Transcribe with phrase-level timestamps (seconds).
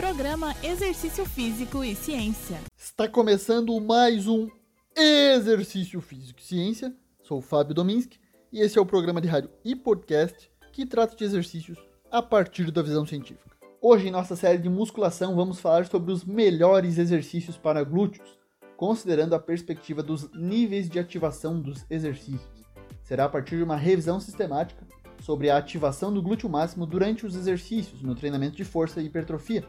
[0.00, 2.58] Programa Exercício Físico e Ciência.
[2.74, 4.48] Está começando mais um
[4.96, 6.96] Exercício Físico e Ciência.
[7.22, 8.18] Sou o Fábio Dominski
[8.50, 11.78] e esse é o programa de rádio e podcast que trata de exercícios
[12.10, 13.54] a partir da visão científica.
[13.78, 18.38] Hoje, em nossa série de musculação, vamos falar sobre os melhores exercícios para glúteos,
[18.78, 22.64] considerando a perspectiva dos níveis de ativação dos exercícios.
[23.02, 24.82] Será a partir de uma revisão sistemática
[25.20, 29.62] sobre a ativação do glúteo máximo durante os exercícios no treinamento de força e hipertrofia,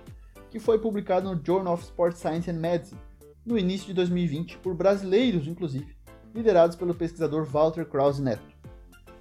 [0.52, 3.00] que foi publicado no Journal of Sport Science and Medicine
[3.46, 5.96] no início de 2020 por brasileiros, inclusive,
[6.36, 8.44] liderados pelo pesquisador Walter Krause Neto.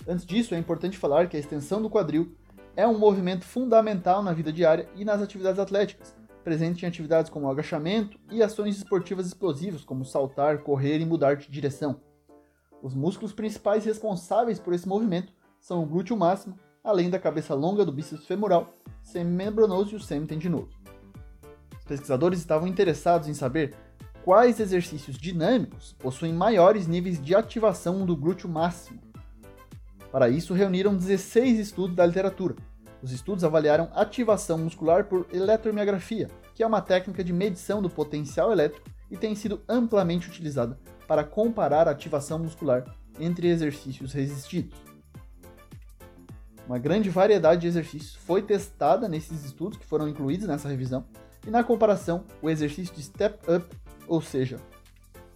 [0.07, 2.35] Antes disso, é importante falar que a extensão do quadril
[2.77, 7.49] é um movimento fundamental na vida diária e nas atividades atléticas, presente em atividades como
[7.49, 12.01] agachamento e ações esportivas explosivas, como saltar, correr e mudar de direção.
[12.83, 17.85] Os músculos principais responsáveis por esse movimento são o glúteo máximo, além da cabeça longa
[17.85, 20.80] do bíceps femoral, semimembranoso e o semitendinoso.
[21.91, 23.75] Pesquisadores estavam interessados em saber
[24.25, 29.01] quais exercícios dinâmicos possuem maiores níveis de ativação do glúteo máximo.
[30.13, 32.55] Para isso, reuniram 16 estudos da literatura.
[33.03, 38.53] Os estudos avaliaram ativação muscular por eletromiografia, que é uma técnica de medição do potencial
[38.53, 42.85] elétrico e tem sido amplamente utilizada para comparar a ativação muscular
[43.19, 44.79] entre exercícios resistidos.
[46.69, 51.05] Uma grande variedade de exercícios foi testada nesses estudos que foram incluídos nessa revisão,
[51.47, 53.67] e na comparação, o exercício de step up,
[54.07, 54.59] ou seja,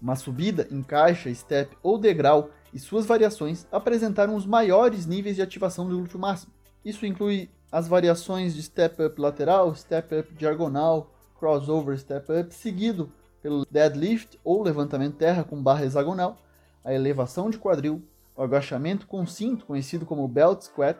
[0.00, 5.42] uma subida em caixa, step ou degrau e suas variações apresentaram os maiores níveis de
[5.42, 6.52] ativação do glúteo máximo.
[6.84, 13.10] Isso inclui as variações de step up lateral, step up diagonal, crossover step up, seguido
[13.40, 16.38] pelo deadlift ou levantamento terra com barra hexagonal,
[16.84, 18.02] a elevação de quadril,
[18.36, 20.98] o agachamento com cinto, conhecido como belt squat,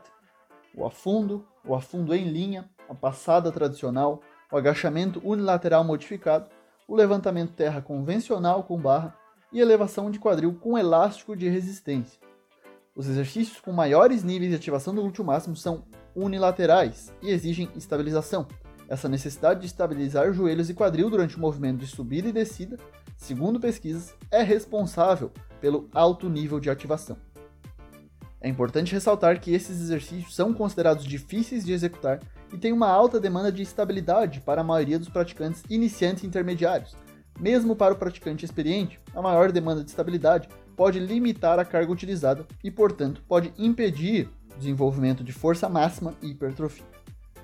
[0.75, 4.21] o afundo, o afundo em linha, a passada tradicional,
[4.55, 6.47] o agachamento unilateral modificado,
[6.87, 9.13] o levantamento terra convencional com barra
[9.53, 12.21] e elevação de quadril com elástico de resistência.
[12.95, 15.83] Os exercícios com maiores níveis de ativação do glúteo máximo são
[16.15, 18.47] unilaterais e exigem estabilização.
[18.89, 22.79] Essa necessidade de estabilizar joelhos e quadril durante o movimento de subida e descida,
[23.17, 27.17] segundo pesquisas, é responsável pelo alto nível de ativação.
[28.45, 32.21] É importante ressaltar que esses exercícios são considerados difíceis de executar
[32.53, 36.95] e têm uma alta demanda de estabilidade para a maioria dos praticantes iniciantes e intermediários.
[37.41, 40.47] Mesmo para o praticante experiente, a maior demanda de estabilidade
[40.77, 46.27] pode limitar a carga utilizada e, portanto, pode impedir o desenvolvimento de força máxima e
[46.27, 46.85] hipertrofia.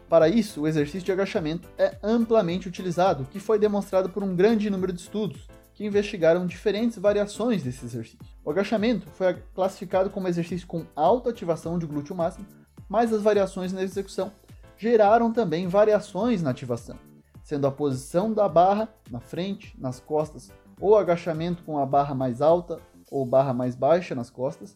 [0.06, 4.36] Para isso, o exercício de agachamento é amplamente utilizado, o que foi demonstrado por um
[4.36, 5.48] grande número de estudos,
[5.80, 8.18] que investigaram diferentes variações desse exercício.
[8.44, 12.46] O agachamento foi classificado como exercício com alta ativação de glúteo máximo,
[12.86, 14.30] mas as variações na execução
[14.76, 16.98] geraram também variações na ativação,
[17.42, 22.42] sendo a posição da barra na frente, nas costas, ou agachamento com a barra mais
[22.42, 22.78] alta
[23.10, 24.74] ou barra mais baixa nas costas,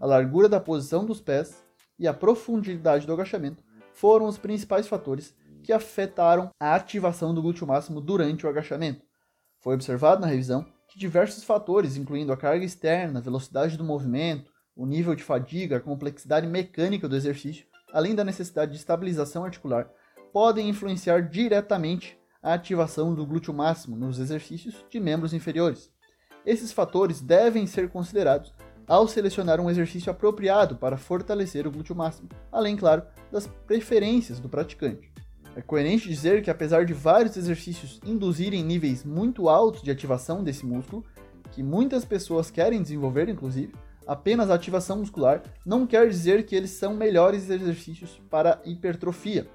[0.00, 1.64] a largura da posição dos pés
[1.98, 3.60] e a profundidade do agachamento
[3.92, 5.34] foram os principais fatores
[5.64, 9.04] que afetaram a ativação do glúteo máximo durante o agachamento.
[9.64, 14.52] Foi observado na revisão que diversos fatores, incluindo a carga externa, a velocidade do movimento,
[14.76, 19.88] o nível de fadiga, a complexidade mecânica do exercício, além da necessidade de estabilização articular,
[20.34, 25.90] podem influenciar diretamente a ativação do glúteo máximo nos exercícios de membros inferiores.
[26.44, 28.52] Esses fatores devem ser considerados
[28.86, 33.02] ao selecionar um exercício apropriado para fortalecer o glúteo máximo, além, claro,
[33.32, 35.13] das preferências do praticante.
[35.56, 40.66] É coerente dizer que, apesar de vários exercícios induzirem níveis muito altos de ativação desse
[40.66, 41.04] músculo,
[41.52, 43.72] que muitas pessoas querem desenvolver, inclusive,
[44.04, 49.48] apenas a ativação muscular não quer dizer que eles são melhores exercícios para hipertrofia.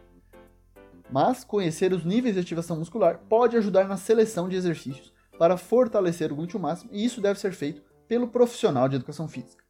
[1.12, 6.32] Mas conhecer os níveis de ativação muscular pode ajudar na seleção de exercícios para fortalecer
[6.32, 9.64] o glúteo máximo, e isso deve ser feito pelo profissional de educação física.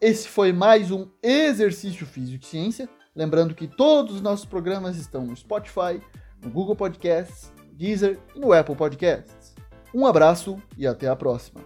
[0.00, 2.88] Esse foi mais um Exercício Físico e Ciência.
[3.16, 6.02] Lembrando que todos os nossos programas estão no Spotify,
[6.42, 9.54] no Google Podcasts, Deezer e no Apple Podcasts.
[9.94, 11.62] Um abraço e até a próxima.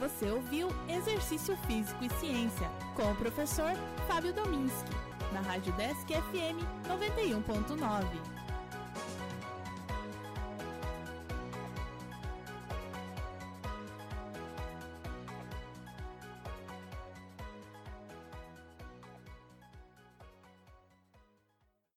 [0.00, 3.72] Você ouviu Exercício Físico e Ciência com o professor
[4.08, 4.90] Fábio Dominski,
[5.32, 6.58] na Rádio Desk FM
[6.88, 8.39] 91.9.